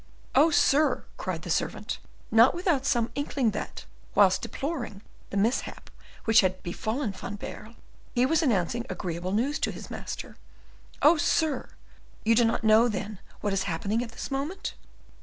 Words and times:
"Oh, 0.33 0.49
sir!" 0.49 1.05
cried 1.17 1.43
the 1.43 1.51
servant, 1.51 1.99
not 2.31 2.55
without 2.55 2.87
some 2.87 3.11
inkling 3.13 3.51
that, 3.51 3.85
whilst 4.15 4.41
deploring 4.41 5.03
the 5.29 5.37
mishap 5.37 5.91
which 6.25 6.41
had 6.41 6.63
befallen 6.63 7.11
Van 7.11 7.35
Baerle, 7.35 7.75
he 8.15 8.25
was 8.25 8.41
announcing 8.41 8.83
agreeable 8.89 9.31
news 9.31 9.59
to 9.59 9.69
his 9.69 9.91
master, 9.91 10.37
"oh, 11.03 11.17
sir! 11.17 11.69
you 12.25 12.33
do 12.33 12.45
not 12.45 12.63
know, 12.63 12.87
then, 12.87 13.19
what 13.41 13.53
is 13.53 13.65
happening 13.69 14.01
at 14.03 14.11
this 14.11 14.31
moment?" 14.31 14.73